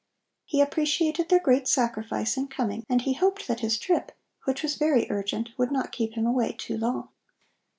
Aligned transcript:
He 0.45 0.61
appreciated 0.61 1.29
their 1.29 1.37
great 1.39 1.67
sacrifice 1.67 2.35
in 2.35 2.47
coming 2.47 2.83
and 2.89 3.03
he 3.03 3.13
hoped 3.13 3.47
that 3.47 3.59
his 3.59 3.77
trip, 3.77 4.11
which 4.45 4.63
was 4.63 4.73
very 4.73 5.05
urgent, 5.11 5.49
would 5.59 5.71
not 5.71 5.91
keep 5.91 6.13
him 6.15 6.25
away 6.25 6.53
too 6.53 6.75
long. 6.75 7.09